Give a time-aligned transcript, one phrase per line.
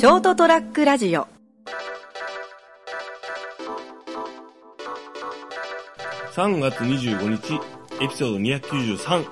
[0.00, 1.28] ショートトラックラジオ
[6.34, 7.60] 3月25日、
[8.02, 9.26] エピソード293。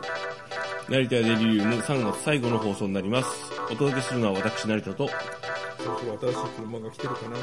[0.91, 3.51] 成田デリリウム3月最後の放送になります。
[3.73, 5.15] お届けするのは私、成田と、そ
[5.91, 7.39] ろそろ新しい車が来てるかな？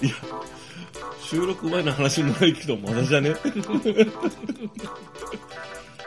[0.00, 0.14] いや、
[1.20, 3.34] 収録前の話もないけど、まだじゃね？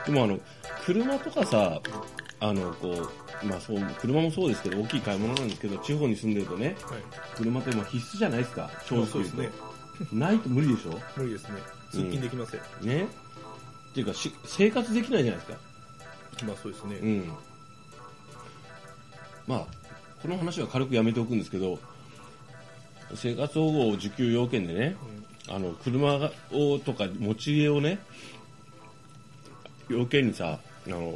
[0.08, 0.40] でもあの、
[0.84, 1.80] 車とかさ、
[2.40, 3.07] あの、こう、
[3.46, 7.02] まあそう、車もそうですけど、大きい買い物なんですけど、地方に住んでるとね、はい。
[7.36, 9.11] 車ってまあ必須じゃないですか、正直言うと。
[9.11, 9.50] そうですね。
[10.11, 11.00] ないと無理でしょ？
[11.18, 11.60] 無理ですね。
[11.92, 12.61] 通勤できません。
[12.82, 15.60] ねっていうかし、生活できないじゃないです
[16.39, 16.46] か。
[16.47, 16.96] まあそうですね。
[16.96, 17.32] うん。
[19.46, 19.68] まあ、
[20.21, 21.78] この話は軽くやめておくんですけど、
[23.14, 24.96] 生活保護受給要件でね、
[25.50, 28.00] あの、車がをとか持ち家をね、
[29.89, 31.14] 要件にさ、あの、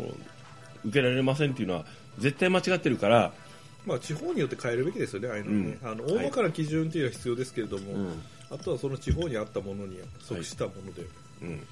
[0.86, 1.86] 受けられませんっていうのは
[2.18, 3.34] 絶対間違ってるから、
[3.86, 5.78] まあ地方によって変えるべきですよね、ああいうのね。
[5.84, 8.22] あの、大まかな基準っていうのは必要ですけれども、うん。
[8.50, 11.04] あとはその地方にあったものに即したもので。
[11.42, 11.60] うん。
[11.60, 11.66] だ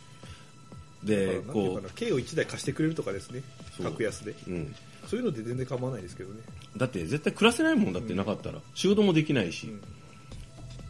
[1.04, 3.42] で、からなんていうこかな、軽を1台貸してくれるとかですね。
[3.82, 4.32] 格安で。
[4.32, 4.76] う、うん。
[5.08, 6.42] そういうので全然構わないですけどね。
[6.78, 9.82] だって絶対暮らせないもんだってなかったら、仕事もできないし、うん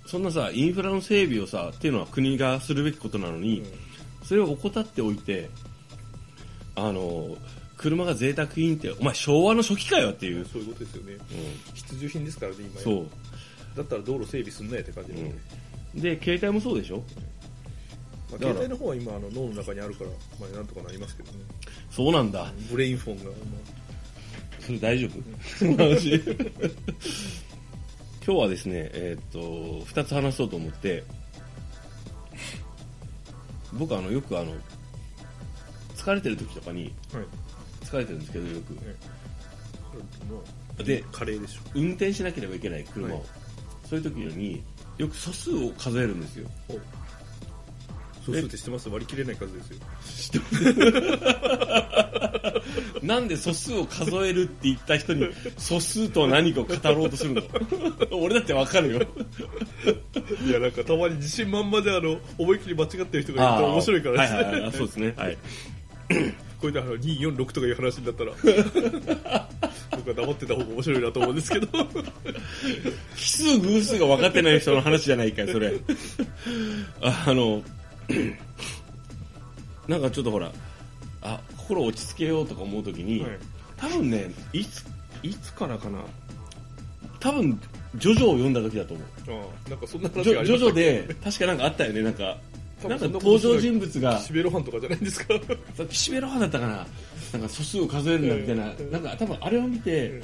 [0.06, 3.64] そんなさ、インフラの整備をさ、っていうのは国がするべきことなのに、
[4.24, 5.50] それを怠っておいて、
[6.76, 7.36] あの、
[7.78, 10.46] 車が贅沢品って、お前昭和の初期かよっていう。
[10.46, 11.14] そういうことですよね。
[11.14, 11.20] う
[11.74, 13.08] 必需品ですからね、今そう。
[13.76, 15.36] だったら道路整備すんなよって感じで、ね
[15.96, 17.04] で、携帯もそうでしょ？
[18.32, 20.10] まあ、携帯の方は今あの脳の中にあるから、
[20.40, 21.40] まあ、なんとかなりますけどね。
[21.92, 22.52] そうなんだ。
[22.72, 23.32] ブレインフォンが、ま
[24.62, 25.20] それ大丈夫？
[25.60, 26.16] その話。
[28.26, 31.04] 今日はですね、えーっと、二つ話そうと思って、
[33.74, 34.54] 僕あの、よくあの、
[35.96, 37.28] 疲れてる時とかに、あ、はい。
[37.86, 38.60] 疲れてるんですけど、よ
[40.78, 40.84] く。
[40.84, 41.62] でカレーでしょ。
[41.74, 43.22] 運転しなければいけない車を、はい。
[43.90, 44.64] そういう時に
[44.98, 46.50] よく素数を数えるんですよ。
[48.26, 48.90] 素数って知ってます？
[48.90, 49.78] 割り切れない数ですよ。
[53.04, 57.44] なんで素数を数えるって言った人に素数とは何かを語ろうとするの？
[58.12, 59.02] 俺だってわかるよ。
[60.46, 64.40] いや、なんかたまに自信満々であの、思いっきり間違ってる人がいると面白いからですね。
[64.40, 65.14] はいはいはい、そうですね。
[65.16, 65.38] はい
[66.66, 68.32] こういうのあの246とかいう話になったら、
[69.98, 71.68] 僕は黙ってた方が面白いなと思うんですけど。
[73.16, 75.76] 奇数偶数が分かってない人の話じゃないかいそれ。
[77.02, 77.62] あの
[79.88, 80.52] なんかちょっとほら
[81.22, 83.32] あ心落ち着けようとか思う時に、はい。
[83.78, 84.84] 多分ねいつ
[85.22, 86.00] いつからかな。
[87.20, 87.60] 多分
[87.96, 89.08] ジョジョを読んだ時だと思う。
[89.44, 92.38] ああなんかそんな話ジョジョで確かなんかあったよねなんか
[92.90, 94.20] なんか登場人物が。
[94.20, 95.34] シベロハンとかじゃないんですか？
[95.90, 96.88] 岸辺露伴だったかな？
[97.34, 100.24] なんか素数を数えるんだみたいな、うんなんか多分あれを見て、うん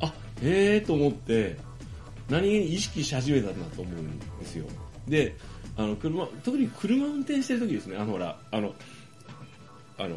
[0.00, 0.06] あ
[0.42, 1.56] へえと思って
[2.28, 4.66] 何気に意識し始めたんだと思うんですよ。
[5.08, 5.36] で
[5.76, 7.96] あの車特に車運転してる時ですね。
[7.96, 8.74] あのほらあの
[9.98, 10.16] あの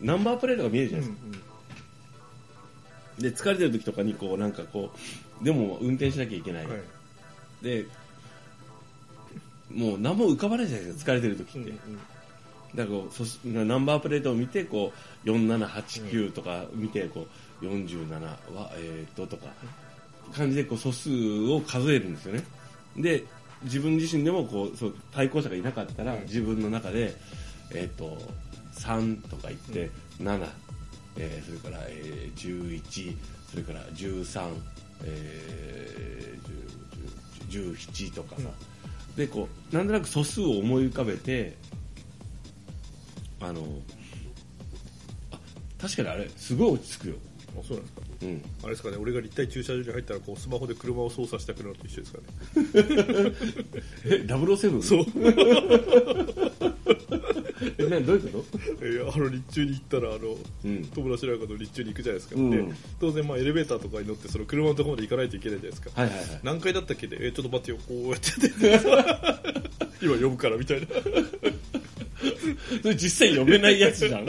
[0.00, 1.08] ナンバープレートが見えるじゃない
[3.20, 4.90] ですか、で疲れてる時とかにこうなんかこ
[5.40, 6.78] うでも運転しなきゃいけない、はい。
[7.62, 7.86] で
[9.70, 11.80] もう何も浮かばないじゃないですか疲れてる時って、だか
[12.74, 14.92] らこうそしナンバープレートを見てこ
[15.24, 17.26] う4789とか見てこ
[17.62, 18.20] う47
[18.54, 19.52] はえー、っととか
[20.34, 21.10] 感じでこう素数
[21.50, 22.44] を数えるんですよね。
[22.96, 23.24] で
[23.64, 26.22] 自分自身でもこうそう対向車がいなかったらうん。
[26.22, 27.16] 自分の中で、
[27.72, 28.18] えーっと
[28.74, 29.90] 3とか言って、
[30.20, 30.48] 7、
[31.16, 33.16] えーそれから、えー11
[33.50, 34.54] それから13、
[35.04, 36.48] えー
[37.50, 38.48] 10 17とかさ、
[39.18, 41.56] でこうなんとなく素数を思い浮かべて
[43.40, 43.62] あの
[45.32, 45.38] あ
[45.80, 47.14] 確かにあれすごい落ち着くよ、
[47.60, 48.02] あそうなんですか。
[48.20, 52.24] うん、あれですかね、俺が立体駐車場に入ったら、こう、スマホで車を操作したくなるのと一緒ですかね。
[54.06, 55.04] え007そう。
[57.96, 58.44] えなどういうこ
[58.78, 58.86] と？
[58.86, 60.84] いや、あの、日中に行ったら、あの、うん。
[60.86, 62.40] 友達なんかと日中に行くじゃないですか。
[62.40, 62.50] うん。
[62.50, 62.64] で、
[63.00, 66.00] 当然、まあ、エレベーターとかに乗って、その車のところまで行かないといけないじゃないですか。
[66.00, 66.26] はいはいはい。
[66.42, 68.48] 何階だったっけで、え、ちょっと待ってよ、こうやってて、
[70.06, 70.86] 今呼ぶから、みたいな。
[72.82, 74.24] それ実際読めないやつじゃん。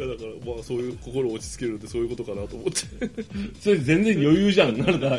[0.00, 2.80] や、だから、まあ、そういう心を落ち着けるってそういうことかなと思って。
[3.60, 4.76] それ全然余裕じゃん。
[4.78, 5.18] なんだ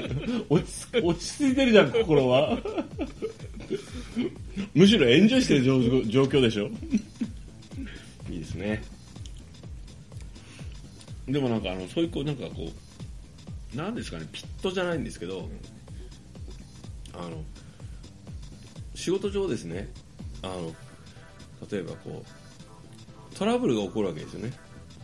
[0.50, 2.58] 落ち着落ち着いてるじゃん心は
[4.78, 6.68] むしろエンジョイしてる状状況でしょ？
[8.30, 8.84] いいですね。
[11.28, 12.70] でもなんかあのそういうこうなんかこ
[13.74, 14.28] うなんですかね？
[14.32, 15.50] ピットじゃないんですけど、
[17.16, 17.44] あの
[18.94, 19.90] 仕事上ですね。
[20.44, 20.72] あの
[21.72, 24.54] 例えばこうトラブルが起こるわけですよね。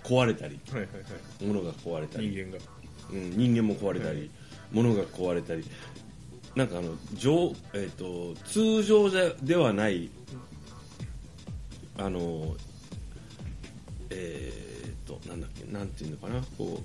[0.03, 0.59] 壊れたり。
[0.71, 1.45] はいはいはい。
[1.45, 2.29] 物が壊れたり。
[2.29, 2.63] 人間が。
[3.11, 4.29] うん、人間も壊れたり、はい。
[4.71, 5.65] 物が壊れたり
[6.55, 10.09] なんかあの常、えー、と通常じゃではない
[11.97, 12.55] あの
[14.09, 16.83] えー、となんだっけなんていうのかなこう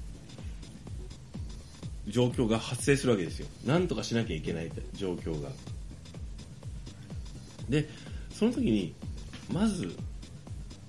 [2.10, 2.58] 状況が。
[2.58, 4.62] 発生するわけですよなんとかしなきゃいけな。
[4.62, 5.50] い状況が。
[7.68, 7.88] で
[8.32, 8.94] その時に
[9.52, 9.94] まず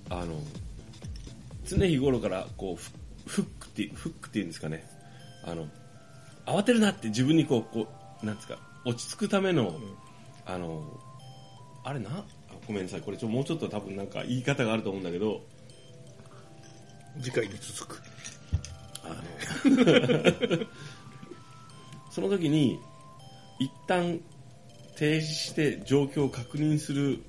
[0.08, 0.40] あの
[1.64, 4.84] 常日頃からこうフックってフックっていうんですかね。
[5.44, 5.68] あの
[6.46, 7.86] 慌てるなって自分にこうこ
[8.22, 9.78] うなんですか落ち着くための、
[10.46, 10.82] あの
[11.84, 12.10] あれな？
[12.10, 12.24] あ
[12.66, 13.00] ごめんなさい。
[13.00, 15.42] これちょもうちょっと多分なんか言い方があると思うんだけど。
[17.20, 18.02] 次回に続く。
[19.04, 20.66] あの
[22.10, 22.78] その時に
[23.58, 24.20] 一旦
[24.96, 27.22] 停止して状況を確認する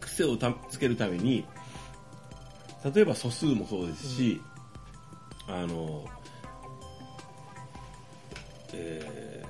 [0.00, 1.44] 癖をたつけるために
[2.94, 4.40] 例えば素数もそうですし、
[5.46, 6.04] あの
[8.72, 9.44] え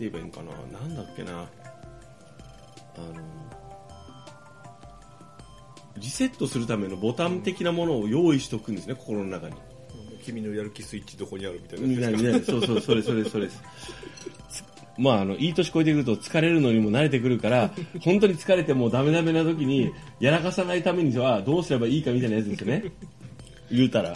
[0.00, 0.78] 言えばいいのかな？
[0.78, 1.32] なんだっけな？
[1.32, 1.44] あ
[3.00, 3.14] の
[5.96, 9.54] リセットするためのボタン的なものを用意しておくんですね心の中に
[10.24, 13.62] 君のやる気スイッチどこにあるみたいなみんなにね、 そうそう、それそれそれです。
[14.98, 17.70] まあ、あの、いい年越えてくると疲れるのにも慣れてくるから、
[18.02, 22.84] 本当に疲れてもうダメダメな時に、やらかさないためにはどうすればいいかみたいなやつですよね。
[23.70, 24.14] 言うたら。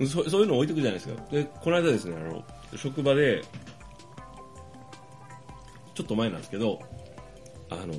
[0.00, 1.24] そそういうの置いてくじゃないですか。
[1.30, 3.42] で、この間ですね、あの、職場で、
[5.94, 6.80] ちょっと前なんですけど、
[7.70, 7.94] あの、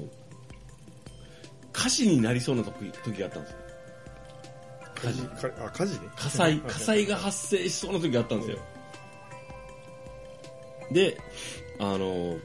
[1.71, 3.57] 火事になりそうな時時があったんですよ。
[4.95, 8.57] 火事かあ火事ね火災、はい火災が発生しそうな時があったんですよ。
[10.91, 11.17] で、
[11.79, 12.37] あの、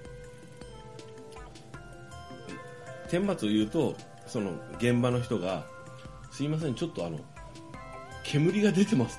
[3.09, 3.97] 天罰を言うと、
[4.27, 5.67] その現場の人が、
[6.31, 7.19] すいません、ちょっとあの、
[8.25, 9.19] 煙が出てます。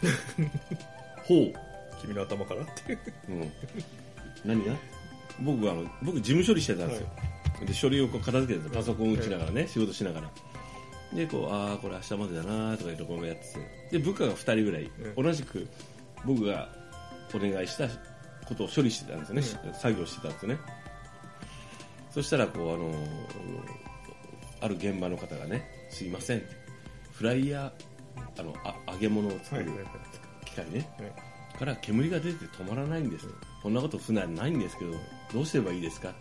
[1.25, 1.53] ほう。
[2.03, 2.97] 君の頭からって
[3.29, 3.31] う。
[3.33, 3.51] ん。
[4.45, 4.75] 何が？
[5.41, 7.07] 僕はあの、僕事務処理してたんですよ。
[7.65, 10.29] で、書類をこう片付けてたパソコン打ちながらね、仕事しながら。
[11.13, 13.43] で、こう、ああ、これ明日までだなとかいうところやって
[13.89, 13.97] て。
[13.97, 15.67] で、部下が2人ぐらい、同じく
[16.25, 16.69] 僕が
[17.33, 17.87] お願いした
[18.45, 20.59] ことを処理してたんですよね、作業してたんですよね。
[22.11, 22.97] そしたら、こう、あのー
[24.61, 26.43] ある現場の方がね、すいません、
[27.11, 30.45] フライヤー、あの、あ揚げ物を作るはいはいはい。
[30.45, 33.27] 機械ね、はいから煙が出て止まらないんです、
[33.61, 34.91] こんなこと普段ないんですけど
[35.33, 36.13] どうすればいいですかっ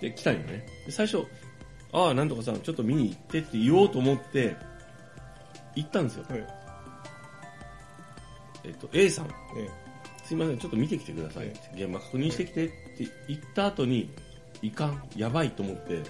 [0.00, 0.08] て。
[0.10, 0.66] で来たんよね。
[0.86, 1.26] で最初
[1.92, 4.56] ああなんとかさんちょっと見に行ってって言おうと思って
[5.74, 6.46] 行ったんですよ、はい。
[8.64, 9.26] えっと、A さん。
[9.56, 9.68] え
[10.24, 11.58] すいませんちょっと見てきてくださいって。
[11.84, 14.10] 現場確認してきてって言った後に
[14.60, 16.04] いかんやばいと思ってえ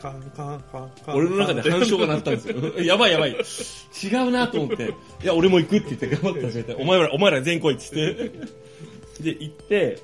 [0.00, 2.56] カンカンカンカン俺の中で反証が鳴ったんですよ。
[2.82, 3.30] やばいやばい。
[3.32, 8.30] 違うなと思って、いや、俺も行くって言って頑張って始めて、お前ら、お前ら全行来いって言っ
[9.18, 9.98] て、で、行って、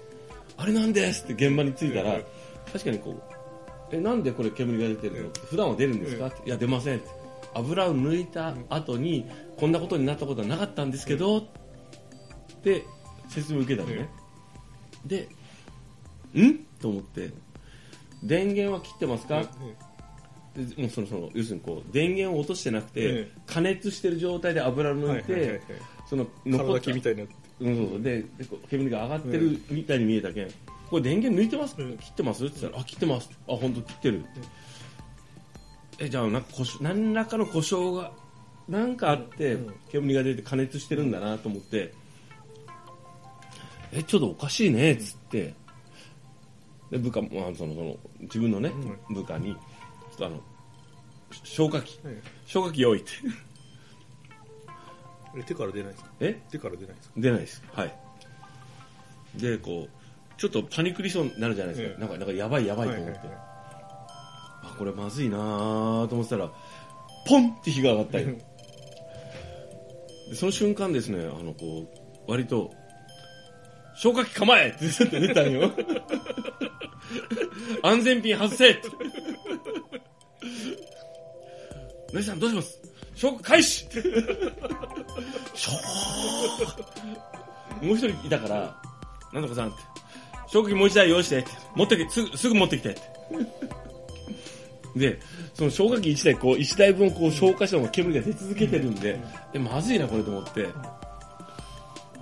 [0.58, 2.18] あれなんですって現場に着いたら、
[2.72, 3.10] 確かにこ
[3.90, 5.30] う、え、なんでこれ煙が出てるの？
[5.48, 6.26] 普段は出るんですか？
[6.26, 7.08] っていや、出ませんって。
[7.54, 9.26] 油を抜いた後に、
[9.56, 11.44] こんなことになったことはなかったんですけど、っ
[12.62, 12.84] て
[13.28, 14.08] 説明を受けたのね。
[15.06, 15.28] で、
[16.34, 16.58] ん？
[16.80, 17.30] と思って、
[18.22, 19.48] 電源は切ってますか、で
[20.76, 23.40] もうそのその要するにこう電源を落としてなくて、ええ。
[23.46, 25.60] 加熱してる状態で油を抜いて、
[26.08, 27.34] その残体った気みたいになって。
[27.60, 28.02] うんそう。
[28.02, 28.24] で
[28.68, 30.50] 煙が上がってるみたいに見えたけん、
[30.90, 32.44] これ電源抜いてます、うん切ってます？
[32.44, 33.30] って言ったらあ切ってます。
[33.48, 34.24] あ本当切ってる、
[35.98, 38.12] えじゃあなんか故障何らかの故障が
[38.68, 39.74] なんかあって、うん。
[39.90, 41.94] 煙が出て加熱してるんだなと思って、
[43.92, 45.54] えちょっとおかしいねっつって、
[46.90, 48.70] で部下も、まあ、そのその自分のね、
[49.10, 49.56] 部下に
[50.16, 50.40] ちょっとあの
[51.44, 52.00] 消火器。
[52.04, 52.14] はい
[52.46, 53.10] 消火器用意って。
[55.38, 56.10] え手から出ないですか？
[56.20, 56.40] え？
[56.50, 57.14] 手から出ないですか？
[57.18, 57.62] 出ないです。
[57.72, 57.94] はい。
[59.36, 59.90] でこう
[60.38, 62.00] ちょっとパニクりそうになるじゃないですか、ええ。
[62.00, 63.40] なんかなんかやばいやばいと思って、はいはいは
[64.62, 66.50] あこれまずいなーと思ってたら
[67.26, 68.34] ポンって火が上がったよ。
[70.30, 71.86] でその瞬間ですねあのこ
[72.26, 72.72] う割と
[73.96, 75.70] 消火器構えって言って出たんよ。
[77.82, 78.88] 安全ピン外せって
[82.16, 82.80] レイさんどうします？
[83.14, 83.86] 消火開始。
[85.54, 85.78] 消
[87.82, 88.76] もう一人いたから
[89.32, 89.76] なんとかさんって。
[90.48, 92.90] 消火器もう一台用意してって持ってきてすぐすぐ持ってきて。
[92.90, 93.00] って
[94.96, 95.20] で、
[95.52, 99.20] その消火器1台、こう、1台分こう消火したのが煙が出続けてるんで、
[99.52, 100.66] え、まずいな、これと思って、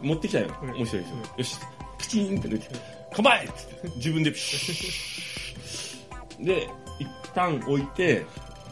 [0.02, 0.68] 持ってきたよ、うん。
[0.70, 0.96] もう一人。
[0.96, 1.56] の人よし、
[1.98, 2.66] プチンって抜いて、
[3.14, 6.44] 構えって、自分でピシュッ。
[6.44, 8.26] で、一旦置いて、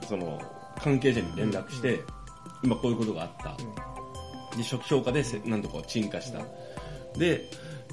[0.08, 0.42] その、
[0.82, 2.00] 関係者に連絡して、
[2.62, 3.56] 今こういうことがあった、
[4.56, 6.40] で初期消火でせなんとか鎮火した、
[7.18, 7.48] で、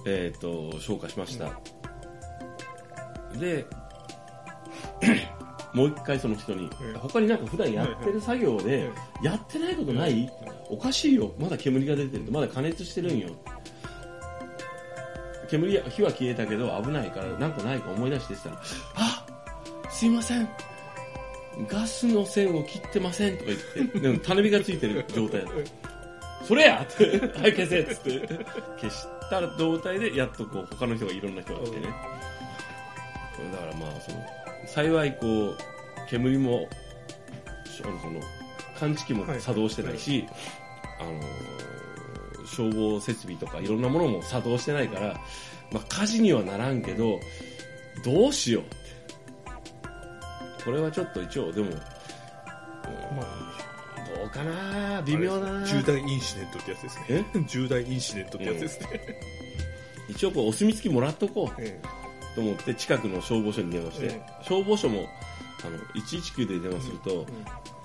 [0.05, 1.51] えー、と消火しました、
[3.37, 3.65] で
[5.73, 6.99] もう一回その人に、うん。
[6.99, 9.25] 他になんか普段やってる作業で、うん。
[9.25, 10.29] やってないことない、
[10.67, 11.31] おかしいよ。
[11.37, 12.25] まだ煙が出てる。
[12.31, 13.29] まだ加熱してるんよ、
[15.49, 18.61] 煙や火は消えたけど危ないからなんかないか思い出してたら
[18.95, 19.25] 「あ
[19.89, 20.47] すいません
[21.67, 25.53] ガスの線を切ってません」とか言ってでも種火がついてる状態だっ
[26.41, 26.45] た。
[26.45, 26.81] それや！
[26.81, 27.03] って
[27.37, 28.27] 「はい消せ」っつって。
[28.79, 31.87] 消した状態でやっとこう他の人がいろんな人が来てね。
[33.51, 34.25] だからまあその
[34.65, 35.57] 幸いこう
[36.09, 36.67] 煙も
[37.65, 38.19] しあのその
[38.79, 40.25] 感知器も作動してないし、
[40.99, 41.21] あの
[42.45, 45.19] 消防設備とかいろんなものも作動してないから、
[45.71, 47.19] まあ、火事にはならんけど
[48.03, 48.75] どうしようって
[50.63, 51.73] これはちょっと一応でも、うん
[53.17, 53.23] ま
[54.17, 55.65] どうかな微妙だな。
[55.65, 57.05] 重大インシデントってやつですね。
[57.09, 57.25] え？
[57.47, 58.87] 重大インシデントってやつですね、
[60.09, 61.61] 一応こうお墨付きもらっとこう。
[61.61, 61.79] え
[62.35, 65.07] と思って近くの消防署に電話して、え消防署も
[65.65, 67.25] あの119で電話すると、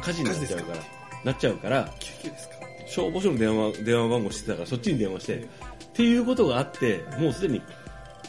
[0.01, 0.79] 火事になっちゃうから
[1.25, 2.55] なっちゃうから救急ですか？
[2.87, 5.49] 消防署の電話電話番号知ってたからそっちに電話して、え。
[5.85, 7.63] っていうことがあってもうすでに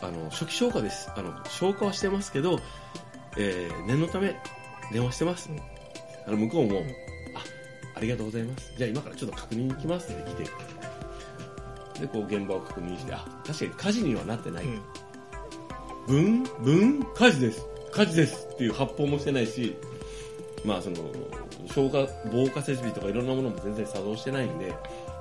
[0.02, 1.10] あの初期消火です。
[1.16, 2.60] あの消火はしてますけど、
[3.38, 4.36] えー念のため
[4.92, 5.60] 電話してます、うん。
[6.28, 6.84] あの向こうも、ん。
[6.84, 6.86] あ
[7.96, 8.74] ありがとうございます。
[8.78, 10.12] じゃあ今からちょっと確認に行きます。
[10.12, 10.44] って来て
[12.02, 14.82] でこう現場を確認してあ確かに火事にはなってない、うん。
[16.08, 17.66] 分分火事です。
[17.92, 18.48] 火事です。
[18.54, 19.76] っていう発砲もしてないし
[20.64, 20.98] まあその
[21.68, 24.74] 消火防火設備とかいろんなものも全然作動してないんで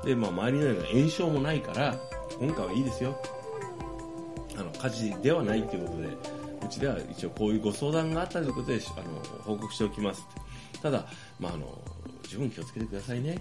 [0.04, 1.96] で、まあ、周りのような炎症もないから
[2.38, 3.18] 今回はいいですよ。
[4.56, 6.08] あの火事ではないということで
[6.64, 10.80] うちでは一応こういうご相談があったということであの報告しておきますって。
[10.80, 11.06] ただ、
[11.38, 11.78] まあ、あの
[12.28, 13.40] 十分気をつけてくださいねって。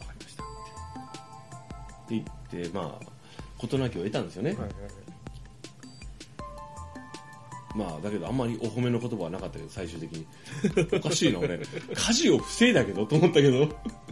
[0.00, 0.42] わかりました。
[0.42, 0.46] っ
[2.08, 3.06] てって言ってまあ
[3.58, 4.20] 事なきを得た。
[4.20, 4.70] んですよね、はいはい。
[7.74, 10.26] まあだけどあんまりお褒めの言葉はなかったけど最終的に。
[10.92, 11.58] おかしいな俺。
[11.94, 13.60] 火事を防いだけどと思ったけど。
[13.60, 13.66] で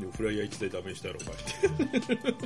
[0.07, 2.43] もフライヤー1台ダメにしたやろうかって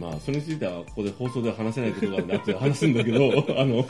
[0.00, 3.30] まあそれについてはここで放送では話せないことがあるんで後で話すんだけど
[3.60, 3.86] あの。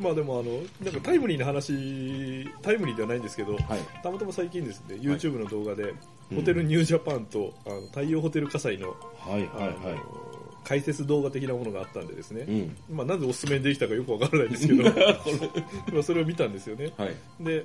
[0.00, 3.62] まあでもあのなんかタイムリーな話タイムリーではないんですけど、はい。
[4.00, 5.94] たまたま最近ですね YouTube の動画で、
[6.30, 6.36] うん。
[6.36, 8.94] ホテルニュージャパンとあの太陽ホテル火災のは
[9.30, 12.96] いはいは解説動画的なものがあったんでですね、いうん。
[12.96, 14.84] まあ、なぜおすすめにできたかよくわからないんですけど
[15.92, 16.92] まあそれを見たんですよね。
[16.96, 17.14] はい。
[17.40, 17.64] で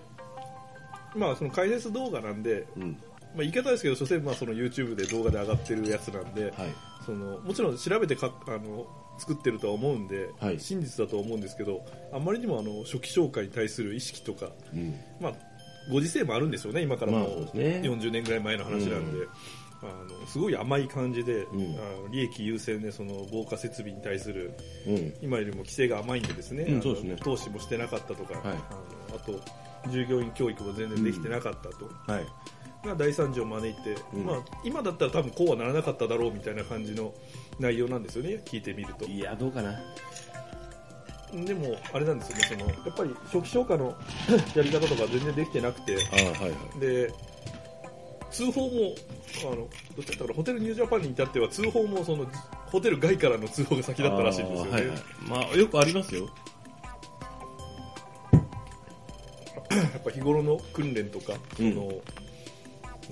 [1.15, 2.97] まあその解説動画なんで、うん
[3.35, 6.53] まあ、言い方ですけど所詮まあその YouTube で動画で上がってるやつなんで、はい。
[7.05, 8.87] そのもちろん調べてかあの
[9.17, 10.59] 作ってるとは思うんで、はい。
[10.59, 14.95] 真実だとは思うんですけどあまりにもあの初期消火に対する意識とか、うん。
[15.19, 15.33] まあ、
[15.91, 17.63] ご時世もあるんですよね今からもううですね。
[17.83, 19.29] 40年ぐらい前の話なんで、う
[19.81, 19.85] あ
[20.21, 21.45] のすごい甘い感じで、ん。
[21.45, 21.51] あ
[22.01, 24.53] の利益優先でその防火設備に対する
[24.87, 25.13] うん。
[25.21, 27.15] 今よりも規制が甘いんでですね,、うんね。
[27.17, 28.57] 投資もしてなかったとか、はい。
[29.09, 29.39] あのあと
[29.89, 31.89] 従業員教育も全然できてなかったと。
[32.11, 32.25] はい
[32.83, 34.25] が大惨事を招いて、うん。
[34.25, 37.13] まあ、今だったら多分こうはならなかっただろうみたいな感じの
[37.59, 39.05] 内容なんですよね聞いてみると。
[39.05, 39.79] いやどうかな。
[41.33, 43.97] でもあれなんですよねそのやっぱり初期消火の
[44.55, 45.97] やり方とか全然できてなくて。
[46.11, 46.31] あはいは
[46.75, 46.79] い。
[46.79, 47.11] で
[48.29, 48.95] 通報も
[49.43, 49.67] あのど
[50.01, 52.25] っちだっホテルニュージャパンに至っては通報もその
[52.65, 54.97] ホテル外からの通報が先だったらしいんですよね、はいはい。
[55.27, 56.23] まあよくありますよ。
[59.71, 61.73] やっぱ日頃の訓練とか、うん。
[61.73, 61.91] その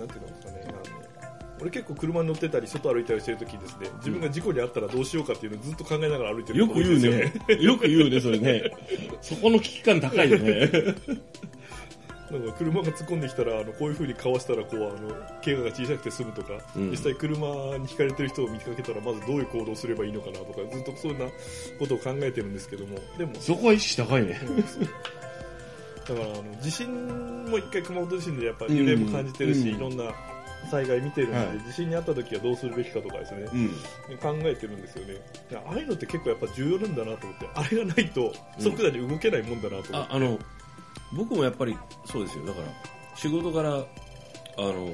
[0.01, 1.01] なんていうんですかねあの
[1.61, 7.33] 俺結構車に乗ってたり外歩いたりしてる時にですね自分が事故に遭ったらどうしようかっていうのをずっと考えながら歩いてるよく言うね。
[7.61, 8.63] よく言うねそれね。
[9.21, 10.71] そこの危機感高いよね。
[12.31, 16.89] なんか車が突っ込んできたらあのこういう風にかわしたらこうあの怪我が小さくて済むとか、うん。
[16.89, 21.25] 実際車にひかれてる人を見かけたらまずどういう行動をすればいいのかなとかずっとそんな
[21.77, 24.39] ことを考えてるんですけどもでもそこは意識高いね
[26.07, 30.11] だからあの地震も一回熊本地震でやっぱ揺れも感じてるし、うんいろんな
[30.69, 31.59] 災害見てるんで、はい。
[31.59, 35.15] 地震にあった時はどうするべきかとかですね、うん考えてるんですよね。
[35.53, 40.37] ああいうのって結構やっぱ重要なんだなと思ってあれがないと即座に動けないもんだなと思って、ああの
[41.13, 42.45] 僕もやっぱりそうですよ。
[42.45, 42.67] だから
[43.15, 43.81] 仕事からあ
[44.61, 44.93] の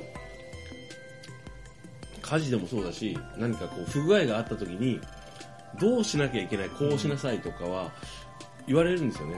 [2.21, 4.99] 家事でもそうだし何かこう不具合があった時に
[5.79, 7.91] どうしなきゃいけないこうしなさいとかは
[8.67, 9.35] 言われるんですよね。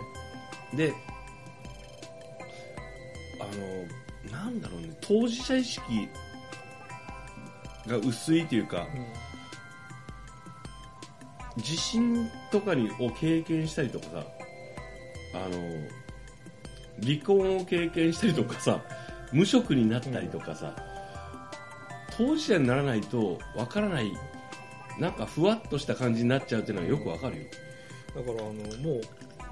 [0.76, 1.19] であ
[3.56, 5.82] のなんだろうね当事者意識
[7.88, 8.88] が薄いというか
[11.58, 14.24] 地震とかにを経験したりとかさ
[15.36, 15.58] あの
[17.01, 18.82] 離婚を経験したりとかさ
[19.32, 20.75] 無職になったりとかさ、
[22.18, 24.12] 当事者にならないとわからない
[25.00, 27.44] なんかふわっとした感じになっちゃうっていうのはよくわかるよ。
[28.15, 29.01] だからあのもう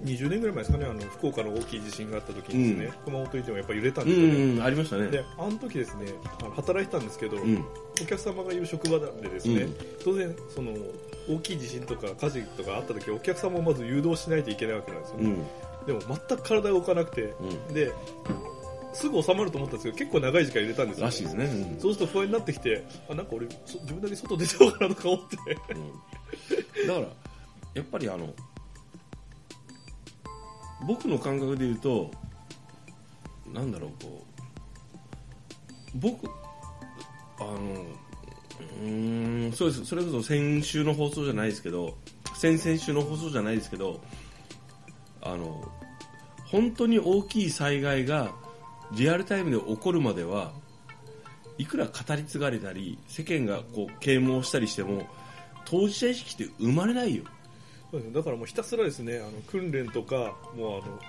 [0.03, 2.91] 20年ぐらい前ですかねあの福岡の大きい地震があった時にですね、うん。
[3.05, 5.07] 熊本にでもやっぱり揺れたんうですよね、ん、うん、ありましたね。
[5.07, 7.65] であの時ですねあの働いてたんですけど、うん。
[8.01, 9.75] お客様がいる職場なんでですね、うん。
[10.03, 10.71] 当然その
[11.29, 15.29] 大きい地震とか火事とかあった時お客様をまず誘導しないといけないわけなんですよね、
[15.87, 15.99] うん。
[15.99, 17.33] でも全く体が動かなくて
[17.67, 17.73] うん。
[17.73, 17.91] で
[18.93, 21.79] すぐ収まると思ったんですけど結構長い時間揺れたんですよ、らしいですね、うん。
[21.79, 25.37] そうすると不安になってきてあなんか俺そ自分だけ外出てようかなとか思って。
[25.73, 26.87] うん。
[26.87, 27.07] だから
[27.73, 28.33] やっぱりあの
[30.85, 32.11] 僕の感覚で言うと
[33.53, 34.25] なんだろうこ
[35.95, 36.29] う僕
[37.39, 37.57] あの
[38.83, 39.85] うんそうです。
[39.85, 41.97] それこそ先週の放送じゃないですけど
[42.35, 44.01] 先々週の放送じゃないですけど
[45.21, 45.71] あの
[46.45, 48.31] 本当に大きい災害が
[48.91, 50.53] リアルタイムで起こるまでは
[51.57, 55.07] いくら語り継がれたり世間がこう啓蒙したりしても
[55.65, 57.23] 当事者意識って生まれないよ。
[57.91, 58.13] そうですね。
[58.13, 60.99] だからもうひたすらですねあの訓練とかもうあの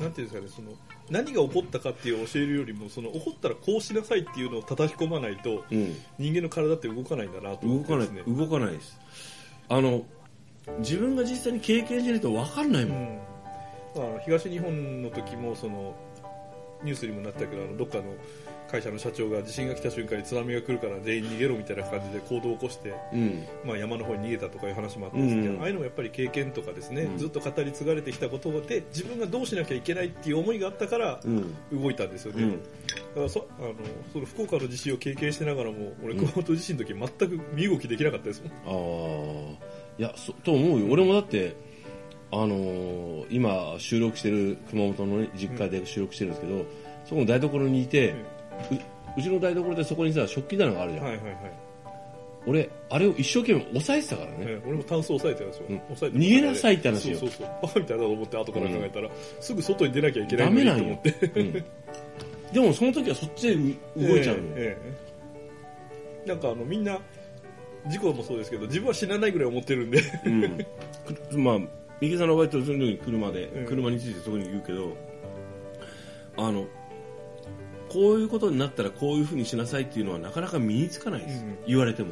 [0.00, 0.68] なんていうんですかねその
[1.10, 5.96] 何が起こったかっていう教えるよりもその起こったらこうしなさいっていうのを叩き込まないとうん。
[6.18, 8.36] 人間の体って動かないんだなと思動かないってですね。
[8.36, 8.98] 動かないです。
[9.68, 10.02] あの
[10.80, 12.98] 自分が実際に経験しないと分かんないもん、
[13.96, 14.04] うん。
[14.04, 15.96] あの東日本の時もその
[16.82, 18.04] ニュースにもなったけどあのどっかの
[18.70, 23.44] 会社の社長が地震が来た瞬間に津波が来るから全員逃げろみたいな感じで行動を起こして、うん。
[23.64, 25.60] まあ、山の方に逃げたとかいう話もあったんですけど、うん。
[25.60, 27.18] ああいうのもやっぱり経験とかですね、うん。
[27.18, 31.54] ずっと語り継がれてきたことで自分がどうしなきゃいけないっていう思いがあったからうん。
[31.72, 32.50] 動いたんですよね、うん。
[32.52, 33.74] だからそあの
[34.12, 39.66] その福岡の地震を経験しながらも俺熊本地震の時全く身動きできなかったですもん、ああ。
[39.98, 40.86] いやそと思うよ。
[40.90, 41.56] 俺もだって
[42.30, 46.64] あのー今収録してる熊本の、ね、実家で収録してるんですけど、
[47.04, 48.14] そこの台所にいて、
[48.70, 48.74] う
[49.18, 51.36] うちの台所でそこにさ食器棚があるじゃん、はいはいはい、
[52.46, 55.76] 俺あれを一生懸命押さえてたからね、ええ俺もタンス押さえてたんですよ、うん。
[55.76, 57.18] 押さえて逃げなさいって話よ。
[57.18, 57.62] そうそうそう。
[57.62, 60.96] バカみたいだと思って後から考えたら、すぐ外に出なきゃいけないのにダメなんよ。
[60.96, 61.52] と思って、うん、
[62.52, 63.56] でもその時はそっちで
[63.96, 64.94] 動いちゃうの、えええ
[66.24, 66.28] え。
[66.28, 66.98] なんかあのみんな
[67.86, 70.02] 事故もそうですけど自分は死なないぐらい思ってるんで。
[70.24, 70.66] うん、
[71.30, 71.58] くまあ
[72.00, 74.96] 右さんの場合とその時に車で、うん車についてそこに言うけど
[76.36, 76.64] あの
[77.88, 81.58] こういうことになったらこういうふうにしなさいっていうのはなかなか身につかないです、うん。
[81.66, 82.10] 言われても、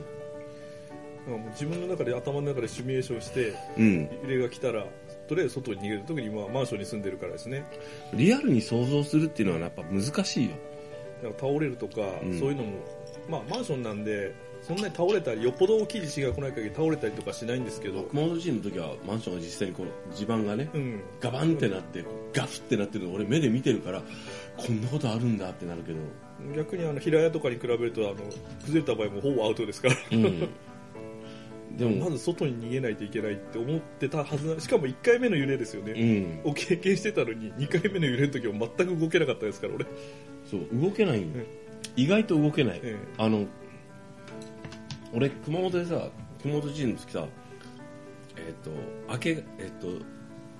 [1.27, 4.85] もう自分の中で頭の中でシミュレーションしてうん、揺れが来たら
[5.29, 6.03] とりあえず外に逃げる。
[6.07, 7.65] 特に今はマンションに住んでるからですね。
[8.15, 10.53] リアルに想像するっていうのはやっぱ難しいよ、
[11.23, 12.39] なんか倒れるとか、うん。
[12.39, 12.79] そういうのも、
[13.29, 24.03] まあ、マンションなんでそんなに倒れたりよっぽど大きい地震が来ない限り倒れたりとかしないんですけど、熊本地震の時はマンションが実際にこの地盤がねうん、ガバンってなってガフってなってるのを俺目で見てるから
[24.57, 25.99] こんなことあるんだってなるけど、
[26.55, 28.17] 逆にあの平屋とかに比べるとあの
[28.65, 29.97] 崩れた場合もほぼアウトですから。
[30.13, 30.49] うん、
[31.77, 39.87] でも、まず外に逃げないといけないって思ってたはずなしかも1回目の揺れですようね、ん、を経験してたのに2回目の揺れの時は全く動けなかったですから俺、
[40.51, 41.25] そう動けない。
[41.97, 43.47] 意外と動けない、えあの
[45.13, 46.09] 俺熊本でさ
[46.43, 47.27] 熊本地震の時さ
[48.37, 48.71] えっ、と
[49.13, 49.87] 明けえっ、と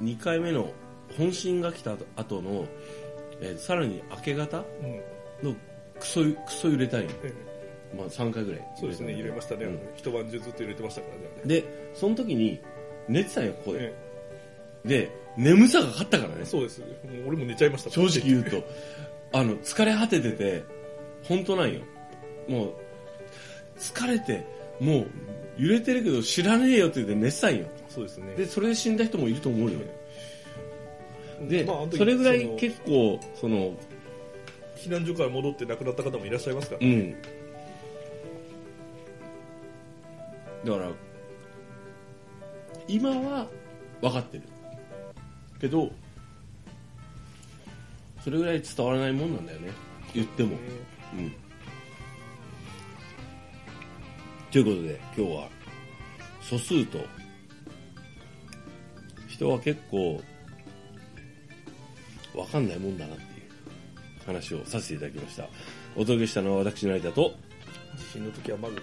[0.03, 0.71] 2回目の
[1.17, 2.67] 本震が来た後の、
[3.41, 4.59] えーさらに明け方
[5.43, 5.55] の
[5.99, 7.09] クソクソ揺れたいん
[7.97, 9.17] まあ、3回ぐらいえそうですね。
[9.17, 9.81] 揺れましたね、うん。
[9.95, 11.23] 一晩中ずっと揺れてましたからね。
[11.45, 12.61] でその時に
[13.09, 13.95] 寝てたんよここで、
[14.85, 16.41] えで眠さが勝ったからね。
[16.43, 16.91] えそうですもう
[17.29, 18.65] 俺も寝ちゃいました正直言うと。
[19.33, 20.65] あの疲れ果ててて
[21.23, 21.81] 本当なんよ。
[22.49, 22.75] もう
[23.79, 24.45] 疲れて
[24.81, 25.07] もう
[25.59, 27.67] 揺れてるけど知らねえよって言って寝てたんよ。
[27.89, 28.35] そうですね。
[28.35, 29.79] でそれで死んだ人もいると思うよ。
[31.49, 33.75] で、まあそれぐらい結構その
[34.77, 37.13] 避難所から戻って亡くなった方もいらっしゃいますから、うん。
[40.65, 40.91] だから
[42.89, 43.47] 今は
[44.01, 44.43] 分かってる。
[45.61, 45.91] けど
[48.23, 49.71] それぐらい伝わらないもんなんだよね。
[50.15, 50.57] 言っても。
[51.19, 51.33] うん
[54.51, 55.49] ということで今日は
[56.41, 56.99] 素数と
[59.29, 60.21] 人は結構
[62.35, 63.29] 分かんないもんだなっていう
[64.25, 65.49] 話をさせていただきました。
[65.95, 67.35] お届けしたのは私成田と。
[67.97, 68.77] 地震の時はまず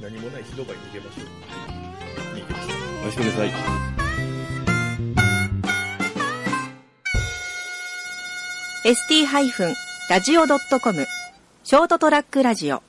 [0.00, 1.24] 何もない広場に逃げましょう。
[2.34, 3.50] 逃げましょうおやすみなさい。
[8.84, 11.06] ST-radio.com
[11.64, 12.84] ショートトラックラジオ